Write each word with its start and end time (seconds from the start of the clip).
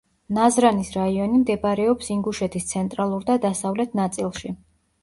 ნაზრანის 0.35 0.89
რაიონი 0.95 1.41
მდებარეობს 1.43 2.09
ინგუშეთის 2.17 2.69
ცენტრალურ 2.73 3.31
და 3.31 3.39
დასავლეთ 3.49 3.97
ნაწილში. 4.03 4.59